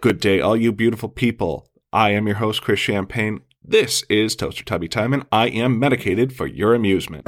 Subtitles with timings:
[0.00, 1.68] Good day, all you beautiful people.
[1.92, 3.40] I am your host, Chris Champagne.
[3.64, 7.24] This is Toaster Tubby Time, and I am medicated for your amusement.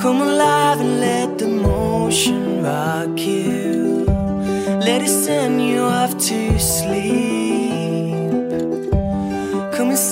[0.00, 4.06] Come alive and let the motion rock you.
[4.80, 7.33] Let it send you off to sleep.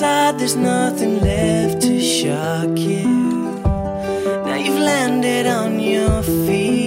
[0.03, 3.05] Inside, there's nothing left to shock you.
[4.45, 6.83] Now you've landed on your feet.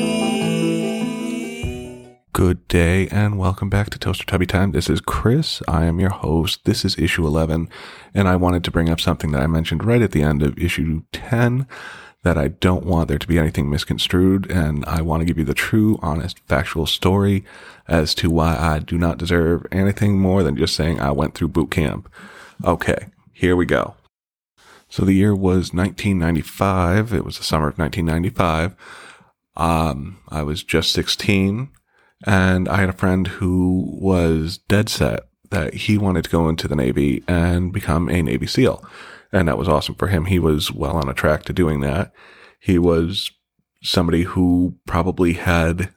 [2.34, 4.74] Good day, and welcome back to Toaster Tubby Time.
[4.74, 5.64] This is Chris.
[5.66, 6.66] I am your host.
[6.66, 7.70] This is issue 11,
[8.14, 10.60] and I wanted to bring up something that I mentioned right at the end of
[10.60, 11.68] issue 10
[12.24, 15.46] that I don't want there to be anything misconstrued, and I want to give you
[15.46, 17.46] the true, honest, factual story
[17.88, 21.48] as to why I do not deserve anything more than just saying I went through
[21.48, 22.10] boot camp.
[22.64, 23.96] Okay, here we go.
[24.90, 27.14] So the year was 1995.
[27.14, 28.76] It was the summer of 1995.
[29.58, 31.70] Um, I was just 16,
[32.26, 36.68] and I had a friend who was dead set that he wanted to go into
[36.68, 38.84] the Navy and become a Navy SEAL.
[39.32, 40.26] And that was awesome for him.
[40.26, 42.14] He was well on a track to doing that.
[42.60, 43.32] He was
[43.84, 45.94] somebody who probably had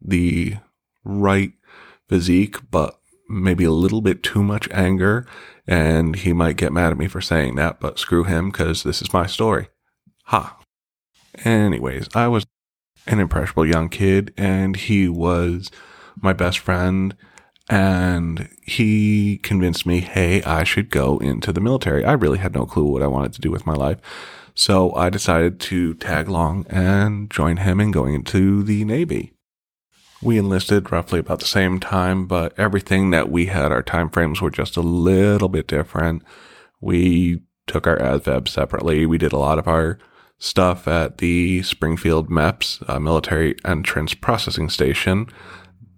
[0.00, 0.56] the
[1.04, 1.52] right
[2.08, 2.99] physique, but
[3.30, 5.26] maybe a little bit too much anger.
[5.66, 9.00] And he might get mad at me for saying that, but screw him because this
[9.00, 9.68] is my story.
[10.24, 10.58] Ha.
[11.44, 12.44] Anyways, I was
[13.06, 15.70] an impressionable young kid and he was
[16.20, 17.16] my best friend
[17.68, 22.04] and he convinced me, hey, I should go into the military.
[22.04, 23.98] I really had no clue what I wanted to do with my life.
[24.54, 29.32] So I decided to tag along and join him in going into the Navy.
[30.22, 34.40] We enlisted roughly about the same time, but everything that we had, our time frames
[34.40, 36.22] were just a little bit different.
[36.80, 39.06] We took our ASVAB separately.
[39.06, 39.98] We did a lot of our
[40.38, 45.26] stuff at the Springfield MEPS, uh, Military Entrance Processing Station,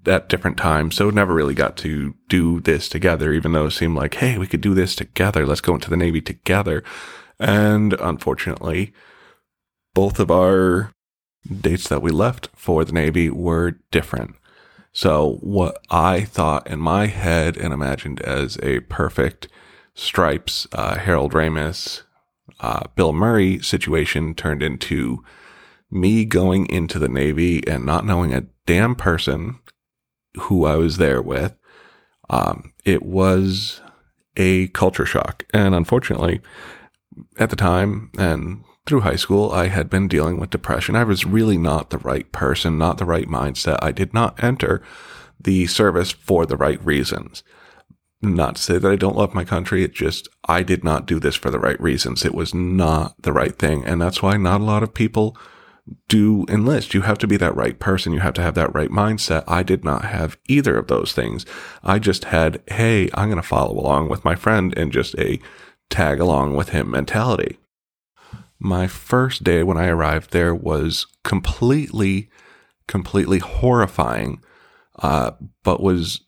[0.06, 0.96] at different times.
[0.96, 4.46] So never really got to do this together, even though it seemed like, hey, we
[4.46, 5.46] could do this together.
[5.46, 6.82] Let's go into the Navy together.
[7.38, 8.92] And unfortunately,
[9.94, 10.92] both of our
[11.50, 14.36] dates that we left for the Navy were different.
[14.92, 19.48] So what I thought in my head and imagined as a perfect
[19.94, 22.02] Stripes, uh, Harold Ramis,
[22.60, 25.22] uh, Bill Murray situation turned into
[25.90, 29.58] me going into the Navy and not knowing a damn person
[30.38, 31.54] who I was there with.
[32.30, 33.82] Um, it was
[34.36, 35.44] a culture shock.
[35.52, 36.40] And unfortunately,
[37.38, 40.96] at the time and through high school, I had been dealing with depression.
[40.96, 43.78] I was really not the right person, not the right mindset.
[43.80, 44.82] I did not enter
[45.40, 47.42] the service for the right reasons.
[48.20, 49.82] Not to say that I don't love my country.
[49.82, 52.24] It just, I did not do this for the right reasons.
[52.24, 53.84] It was not the right thing.
[53.84, 55.36] And that's why not a lot of people
[56.08, 56.94] do enlist.
[56.94, 58.12] You have to be that right person.
[58.12, 59.42] You have to have that right mindset.
[59.48, 61.44] I did not have either of those things.
[61.82, 65.40] I just had, hey, I'm going to follow along with my friend and just a
[65.90, 67.58] tag along with him mentality.
[68.64, 72.30] My first day when I arrived there was completely,
[72.86, 74.40] completely horrifying,
[75.00, 75.32] uh,
[75.64, 76.20] but was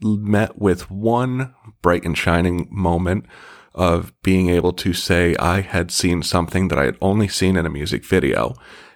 [0.00, 3.26] met with one bright and shining moment
[3.74, 7.66] of being able to say I had seen something that I had only seen in
[7.66, 8.54] a music video.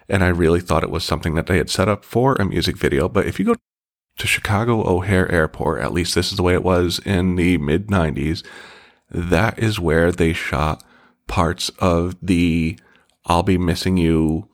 [0.09, 2.77] And I really thought it was something that they had set up for a music
[2.77, 3.07] video.
[3.07, 3.55] But if you go
[4.17, 7.89] to Chicago O'Hare Airport, at least this is the way it was in the mid
[7.89, 8.43] 90s,
[9.11, 10.83] that is where they shot
[11.27, 12.79] parts of the
[13.27, 14.47] I'll Be Missing You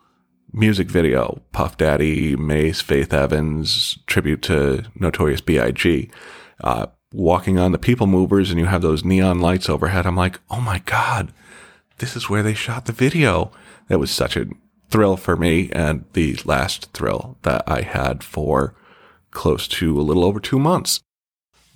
[0.52, 1.42] music video.
[1.52, 6.10] Puff Daddy, Mace, Faith Evans, tribute to Notorious B.I.G.
[6.64, 10.06] Uh, walking on the people movers and you have those neon lights overhead.
[10.06, 11.32] I'm like, oh my God,
[12.00, 13.52] this is where they shot the video.
[13.88, 14.48] That was such a
[14.90, 18.76] thrill for me and the last thrill that I had for
[19.32, 21.00] close to a little over two months.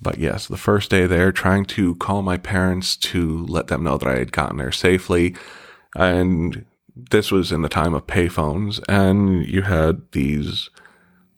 [0.00, 3.98] But yes, the first day there, trying to call my parents to let them know
[3.98, 5.34] that I had gotten there safely.
[5.96, 6.64] And
[7.10, 10.70] this was in the time of payphones, and you had these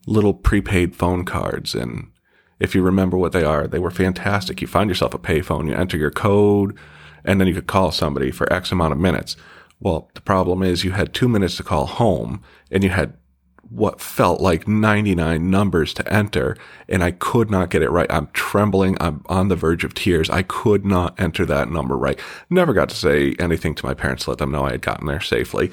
[0.06, 1.74] little prepaid phone cards.
[1.74, 2.10] And
[2.58, 4.60] if you remember what they are, they were fantastic.
[4.60, 6.76] You find yourself a payphone, you enter your code,
[7.24, 9.36] and then you could call somebody for X amount of minutes.
[9.80, 13.14] Well, the problem is you had two minutes to call home, and you had
[13.70, 16.56] what felt like 99 numbers to enter
[16.88, 18.10] and I could not get it right.
[18.10, 18.96] I'm trembling.
[19.00, 20.28] I'm on the verge of tears.
[20.28, 22.18] I could not enter that number right.
[22.50, 25.20] Never got to say anything to my parents let them know I had gotten there
[25.20, 25.70] safely.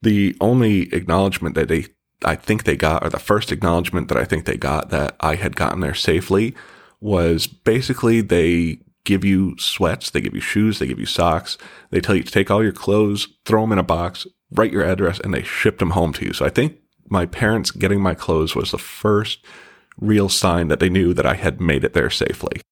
[0.00, 1.86] The only acknowledgement that they,
[2.24, 5.34] I think they got, or the first acknowledgement that I think they got that I
[5.34, 6.54] had gotten there safely
[7.00, 11.58] was basically they give you sweats, they give you shoes, they give you socks.
[11.90, 14.84] They tell you to take all your clothes, throw them in a box, write your
[14.84, 16.32] address, and they ship them home to you.
[16.32, 16.76] So I think
[17.10, 19.44] my parents getting my clothes was the first
[19.98, 22.62] real sign that they knew that I had made it there safely.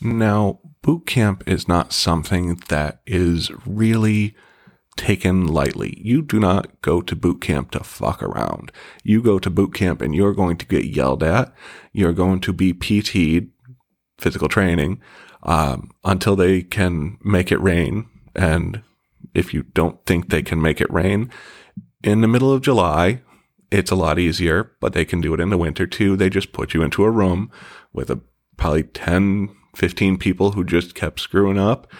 [0.00, 4.34] Now, boot camp is not something that is really
[4.96, 5.98] taken lightly.
[6.00, 8.70] You do not go to boot camp to fuck around.
[9.02, 11.52] You go to boot camp and you're going to get yelled at.
[11.92, 13.50] You're going to be PT'd,
[14.18, 15.00] physical training,
[15.42, 18.06] um, until they can make it rain.
[18.34, 18.82] And
[19.34, 21.30] if you don't think they can make it rain
[22.04, 23.22] in the middle of July,
[23.78, 26.16] it's a lot easier, but they can do it in the winter too.
[26.16, 27.50] They just put you into a room
[27.92, 28.20] with a
[28.56, 31.90] probably 10, 15 people who just kept screwing up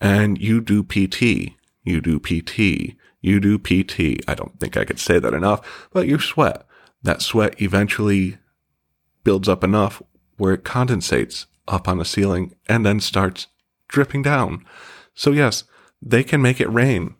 [0.00, 1.54] and you do PT
[1.84, 4.24] you do PT, you do PT.
[4.26, 6.66] I don't think I could say that enough, but you sweat.
[7.02, 8.38] That sweat eventually
[9.22, 10.02] builds up enough
[10.36, 13.46] where it condensates up on the ceiling and then starts
[13.88, 14.64] dripping down.
[15.14, 15.64] So yes,
[16.02, 17.14] they can make it rain.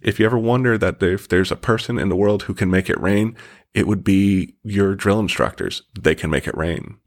[0.00, 2.90] If you ever wonder that if there's a person in the world who can make
[2.90, 3.36] it rain,
[3.74, 5.82] it would be your drill instructors.
[5.98, 6.98] They can make it rain.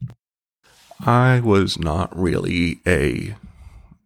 [1.04, 3.34] I was not really a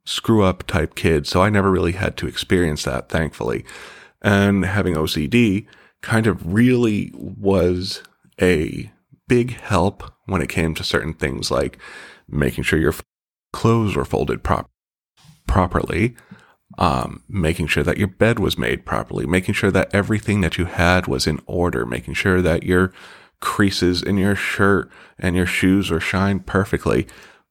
[0.07, 1.27] screw up type kid.
[1.27, 3.65] So I never really had to experience that, thankfully.
[4.23, 5.67] And having OCD
[6.01, 8.03] kind of really was
[8.41, 8.91] a
[9.29, 11.79] big help when it came to certain things like
[12.29, 12.95] making sure your
[13.53, 14.71] clothes were folded prop-
[15.47, 16.17] properly,
[16.79, 20.67] um, making sure that your bed was made properly, making sure that everything that you
[20.67, 22.93] had was in order, making sure that your
[23.41, 27.07] creases in your shirt and your shoes were shined perfectly.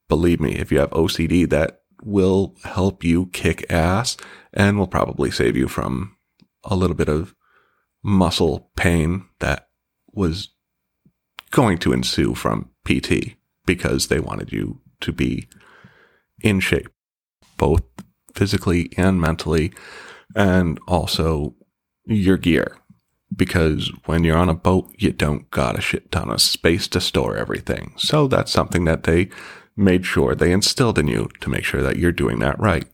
[0.08, 4.18] Believe me, if you have OCD, that will help you kick ass
[4.54, 6.16] and will probably save you from
[6.64, 7.36] a little bit of
[8.04, 9.70] muscle pain that
[10.14, 10.50] was
[11.52, 13.36] going to ensue from PT
[13.66, 15.48] because they wanted you to be
[16.42, 16.90] in shape,
[17.58, 17.82] both
[18.36, 19.72] physically and mentally,
[20.36, 21.56] and also
[22.06, 22.78] your gear.
[23.36, 27.02] Because when you're on a boat, you don't got a shit ton of space to
[27.02, 27.94] store everything.
[27.98, 29.30] So that's something that they
[29.76, 32.88] made sure they instilled in you to make sure that you're doing that right.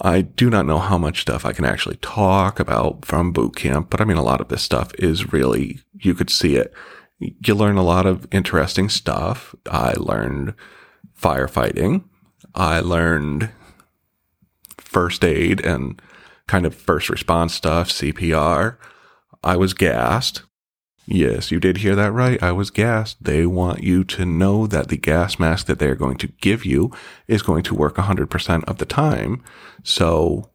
[0.00, 3.90] I do not know how much stuff I can actually talk about from boot camp,
[3.90, 6.72] but I mean, a lot of this stuff is really, you could see it.
[7.18, 9.54] You learn a lot of interesting stuff.
[9.70, 10.54] I learned
[11.18, 12.04] firefighting.
[12.54, 13.50] I learned
[14.92, 16.00] first aid and
[16.46, 18.76] kind of first response stuff, CPR.
[19.42, 20.42] I was gassed.
[21.06, 22.40] Yes, you did hear that right.
[22.42, 23.24] I was gassed.
[23.24, 26.92] They want you to know that the gas mask that they're going to give you
[27.26, 29.42] is going to work 100% of the time.
[29.82, 30.50] So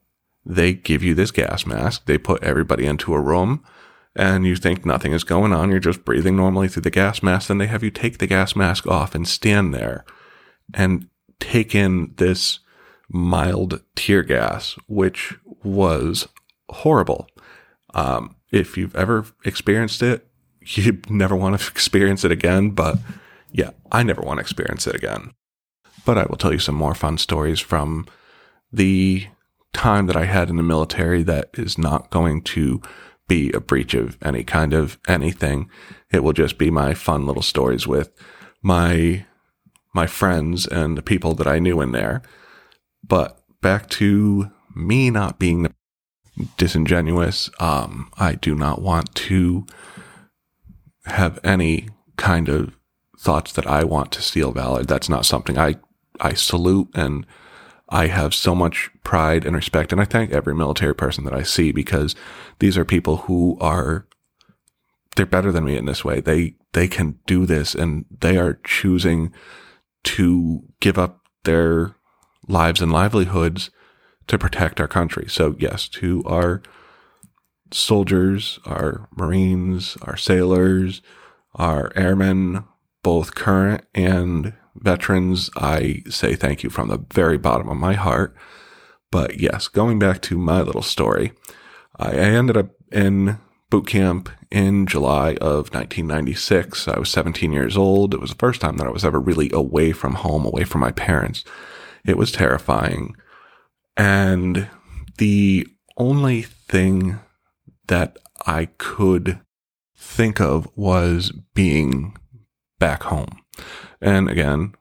[0.45, 2.05] they give you this gas mask.
[2.05, 3.63] They put everybody into a room
[4.15, 5.69] and you think nothing is going on.
[5.69, 7.49] You're just breathing normally through the gas mask.
[7.49, 10.05] Then they have you take the gas mask off and stand there
[10.73, 11.07] and
[11.39, 12.59] take in this
[13.09, 16.27] mild tear gas, which was
[16.69, 17.27] horrible.
[17.93, 20.27] Um, if you've ever experienced it,
[20.61, 22.71] you never want to experience it again.
[22.71, 22.97] But
[23.51, 25.31] yeah, I never want to experience it again.
[26.05, 28.07] But I will tell you some more fun stories from
[28.71, 29.27] the
[29.73, 32.81] time that I had in the military that is not going to
[33.27, 35.69] be a breach of any kind of anything.
[36.11, 38.11] It will just be my fun little stories with
[38.61, 39.25] my
[39.93, 42.21] my friends and the people that I knew in there.
[43.07, 45.73] But back to me not being
[46.57, 47.49] disingenuous.
[47.59, 49.65] Um, I do not want to
[51.05, 52.77] have any kind of
[53.17, 54.83] thoughts that I want to steal valor.
[54.83, 55.75] That's not something I,
[56.19, 57.25] I salute and
[57.89, 59.91] I have so much pride and respect.
[59.91, 62.15] And I thank every military person that I see because
[62.59, 64.07] these are people who are,
[65.15, 66.19] they're better than me in this way.
[66.19, 69.33] They, they can do this and they are choosing
[70.03, 71.95] to give up their
[72.47, 73.69] lives and livelihoods
[74.27, 75.25] to protect our country.
[75.29, 76.61] So yes, to our
[77.71, 81.01] soldiers, our Marines, our sailors,
[81.55, 82.63] our airmen,
[83.03, 88.35] both current and veterans, I say thank you from the very bottom of my heart.
[89.11, 91.31] But yes, going back to my little story,
[91.97, 93.39] I ended up in
[93.69, 96.87] boot camp in July of 1996.
[96.87, 98.13] I was 17 years old.
[98.13, 100.81] It was the first time that I was ever really away from home, away from
[100.81, 101.43] my parents.
[102.07, 103.15] It was terrifying.
[103.95, 104.67] And
[105.17, 107.19] the only thing
[107.87, 109.39] that I could
[109.95, 112.17] think of was being
[112.79, 113.41] back home.
[114.01, 114.73] And again,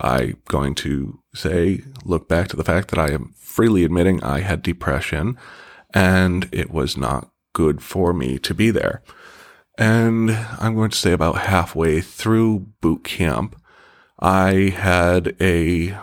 [0.00, 4.40] I'm going to say, look back to the fact that I am freely admitting I
[4.40, 5.36] had depression
[5.92, 9.02] and it was not good for me to be there.
[9.76, 13.60] And I'm going to say about halfway through boot camp,
[14.18, 15.96] I had a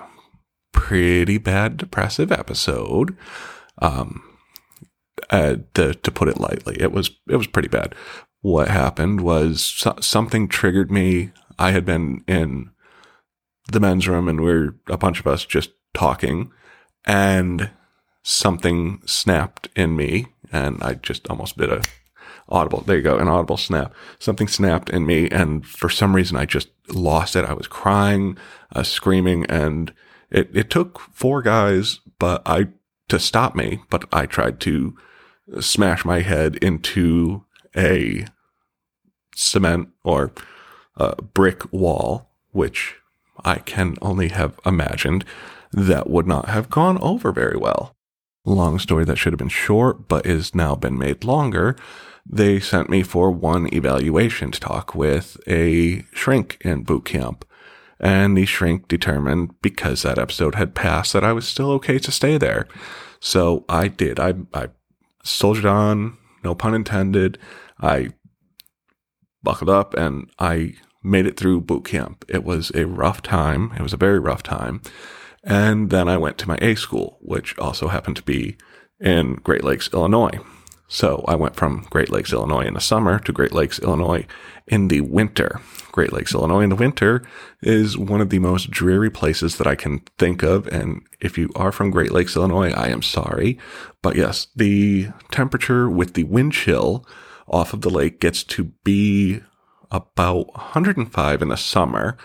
[0.92, 3.16] pretty bad depressive episode.
[3.82, 4.22] Um,
[5.30, 7.96] uh, to, to put it lightly, it was it was pretty bad.
[8.42, 11.32] What happened was so- something triggered me.
[11.58, 12.72] I had been in
[13.72, 16.52] the men's room, and we are a bunch of us just talking,
[17.06, 17.70] and
[18.24, 21.84] something snapped in me, and I just almost did a
[22.50, 22.82] audible.
[22.82, 23.94] There you go, an audible snap.
[24.20, 27.46] Something snapped in me, and for some reason, I just lost it.
[27.46, 28.38] I was crying,
[28.76, 29.94] uh, screaming, and
[30.32, 32.70] it it took four guys, but I
[33.10, 33.82] to stop me.
[33.90, 34.98] But I tried to
[35.60, 37.46] smash my head into
[37.76, 38.26] a
[39.36, 40.32] cement or
[40.96, 42.96] a brick wall, which
[43.44, 45.26] I can only have imagined
[45.72, 47.96] that would not have gone over very well.
[48.46, 51.76] Long story that should have been short, but is now been made longer.
[52.26, 57.46] They sent me for one evaluation to talk with a shrink in boot camp.
[58.02, 62.12] And the shrink determined because that episode had passed that I was still okay to
[62.12, 62.68] stay there.
[63.20, 64.20] So I did.
[64.20, 64.70] I, I
[65.24, 67.38] soldiered on, no pun intended.
[67.80, 68.10] I
[69.44, 72.26] buckled up and I made it through boot camp.
[72.28, 73.72] It was a rough time.
[73.78, 74.82] It was a very rough time.
[75.44, 78.58] And then I went to my A school, which also happened to be
[79.00, 80.40] in Great Lakes, Illinois.
[80.88, 84.26] So I went from Great Lakes, Illinois in the summer to Great Lakes, Illinois
[84.68, 85.62] in the winter.
[85.92, 87.22] Great Lakes, Illinois in the winter
[87.62, 90.68] is one of the most dreary places that I can think of.
[90.68, 93.58] And if you are from Great Lakes, Illinois, I am sorry.
[94.02, 97.06] But yes, the temperature with the wind chill
[97.48, 99.42] off of the lake gets to be
[99.92, 102.18] about 105 in the summer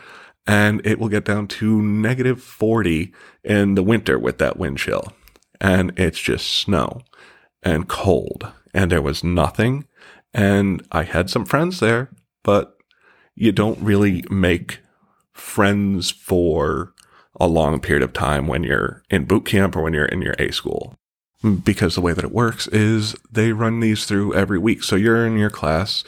[0.46, 5.12] and it will get down to negative 40 in the winter with that wind chill.
[5.60, 7.00] And it's just snow
[7.62, 9.86] and cold, and there was nothing.
[10.32, 12.10] And I had some friends there,
[12.44, 12.75] but
[13.36, 14.80] you don't really make
[15.32, 16.92] friends for
[17.38, 20.34] a long period of time when you're in boot camp or when you're in your
[20.38, 20.96] A school.
[21.62, 24.82] Because the way that it works is they run these through every week.
[24.82, 26.02] So you're in your class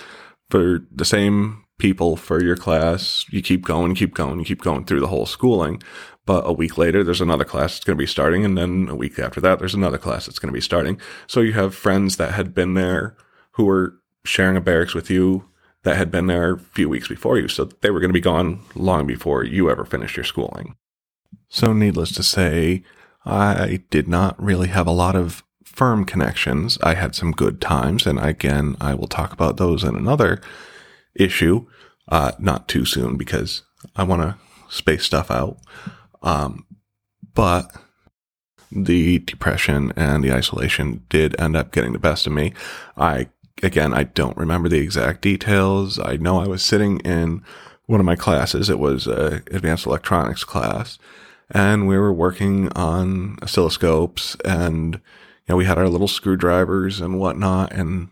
[0.50, 3.26] for the same people for your class.
[3.30, 5.82] You keep going, keep going, you keep going through the whole schooling.
[6.24, 8.44] But a week later, there's another class that's going to be starting.
[8.44, 11.00] And then a week after that, there's another class that's going to be starting.
[11.26, 13.16] So you have friends that had been there
[13.52, 13.94] who were
[14.24, 15.47] sharing a barracks with you
[15.84, 17.48] that had been there a few weeks before you.
[17.48, 20.76] So they were going to be gone long before you ever finished your schooling.
[21.48, 22.82] So, needless to say,
[23.24, 26.78] I did not really have a lot of firm connections.
[26.82, 28.06] I had some good times.
[28.06, 30.40] And again, I will talk about those in another
[31.14, 31.66] issue,
[32.08, 33.62] uh, not too soon because
[33.94, 34.36] I want to
[34.68, 35.58] space stuff out.
[36.22, 36.66] Um,
[37.34, 37.70] but
[38.70, 42.52] the depression and the isolation did end up getting the best of me.
[42.96, 43.28] I,
[43.62, 45.98] again, I don't remember the exact details.
[45.98, 47.42] I know I was sitting in
[47.86, 48.68] one of my classes.
[48.68, 50.98] It was a advanced electronics class
[51.50, 55.00] and we were working on oscilloscopes and, you
[55.48, 57.72] know, we had our little screwdrivers and whatnot.
[57.72, 58.08] And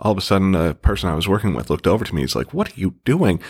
[0.00, 2.20] all of a sudden, a person I was working with looked over to me.
[2.22, 3.40] He's like, What are you doing?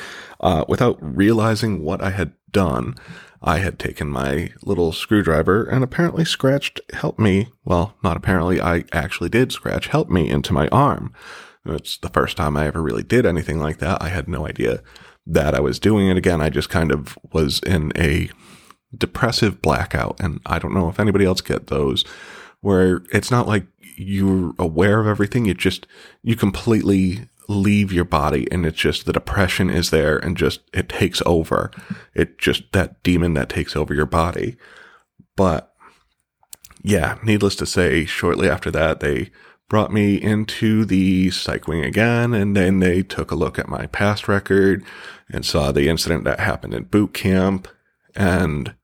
[0.40, 2.94] Uh, without realizing what I had done,
[3.42, 7.48] I had taken my little screwdriver and apparently scratched help me.
[7.64, 11.12] Well, not apparently, I actually did scratch help me into my arm.
[11.64, 14.02] It's the first time I ever really did anything like that.
[14.02, 14.82] I had no idea
[15.26, 16.40] that I was doing it again.
[16.40, 18.30] I just kind of was in a
[18.96, 20.18] depressive blackout.
[20.18, 22.04] And I don't know if anybody else get those
[22.60, 23.66] where it's not like
[23.96, 25.44] you're aware of everything.
[25.44, 25.86] You just,
[26.22, 30.88] you completely leave your body and it's just the depression is there and just it
[30.88, 31.70] takes over.
[32.14, 34.56] It just that demon that takes over your body.
[35.34, 35.72] But
[36.82, 39.30] yeah, needless to say, shortly after that, they
[39.68, 43.86] brought me into the psych wing again and then they took a look at my
[43.86, 44.84] past record
[45.30, 47.68] and saw the incident that happened in boot camp
[48.16, 48.74] and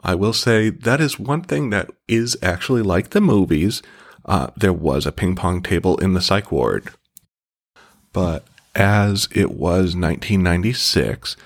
[0.00, 3.82] I will say that is one thing that is actually like the movies
[4.24, 6.90] uh, there was a ping pong table in the psych ward.
[8.12, 11.36] But as it was 1996,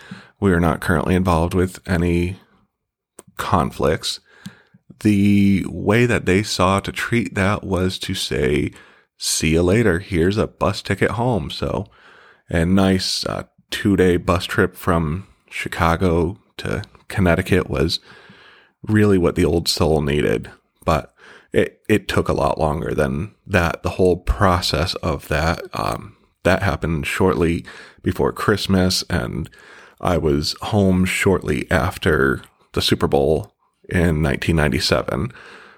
[0.40, 2.38] we are not currently involved with any
[3.36, 4.20] conflicts.
[5.00, 8.72] The way that they saw to treat that was to say,
[9.18, 9.98] see you later.
[9.98, 11.50] Here's a bus ticket home.
[11.50, 11.86] So
[12.48, 18.00] a nice uh, two day bus trip from Chicago to Connecticut was
[18.82, 20.50] really what the old soul needed.
[20.84, 21.14] But
[21.52, 23.82] it it took a lot longer than that.
[23.82, 26.15] The whole process of that um,
[26.46, 27.66] that happened shortly
[28.02, 29.50] before Christmas, and
[30.00, 33.52] I was home shortly after the Super Bowl
[33.88, 35.32] in 1997,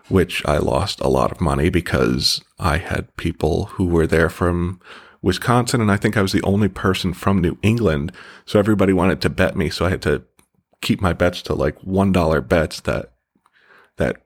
[0.09, 4.79] which I lost a lot of money because I had people who were there from
[5.23, 8.13] Wisconsin, and I think I was the only person from New England.
[8.45, 10.23] So everybody wanted to bet me, so I had to
[10.83, 13.13] keep my bets to like one dollar bets that
[13.97, 14.23] that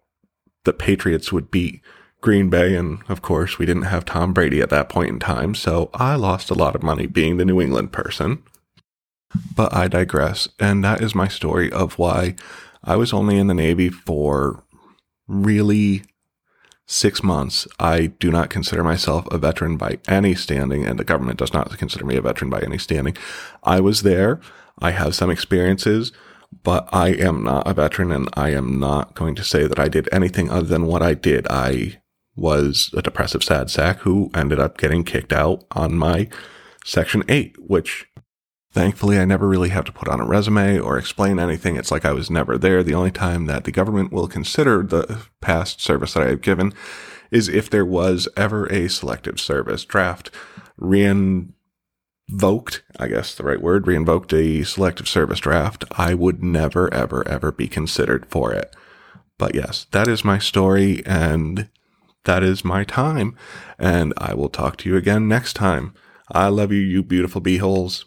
[0.65, 1.81] the Patriots would beat
[2.23, 2.75] Green Bay.
[2.75, 5.55] And of course, we didn't have Tom Brady at that point in time.
[5.55, 8.43] So I lost a lot of money being the New England person.
[9.55, 10.49] But I digress.
[10.59, 12.37] And that is my story of why
[12.85, 14.65] I was only in the Navy for
[15.27, 16.03] really
[16.87, 17.67] six months.
[17.79, 21.77] I do not consider myself a veteran by any standing, and the government does not
[21.79, 23.17] consider me a veteran by any standing.
[23.63, 24.41] I was there.
[24.79, 26.13] I have some experiences,
[26.63, 29.89] but I am not a veteran, and I am not going to say that I
[29.89, 31.47] did anything other than what I did.
[31.49, 32.02] I
[32.35, 36.29] was a depressive sad sack who ended up getting kicked out on my
[36.85, 38.07] Section 8, which
[38.73, 41.77] Thankfully, I never really have to put on a resume or explain anything.
[41.77, 42.83] It's like I was never there.
[42.83, 46.73] The only time that the government will consider the past service that I have given
[47.31, 50.31] is if there was ever a selective service draft
[50.81, 51.53] reinvoked,
[52.99, 55.85] I guess the right word, reinvoked a selective service draft.
[55.93, 58.75] I would never, ever, ever be considered for it.
[59.37, 61.69] But yes, that is my story and
[62.25, 63.37] that is my time.
[63.79, 65.95] And I will talk to you again next time.
[66.31, 68.05] I love you, you beautiful beeholes.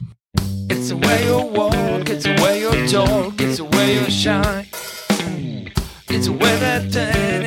[0.70, 4.68] It's the way you walk, it's the way you talk, it's the way you shine.
[6.08, 7.45] It's the way that day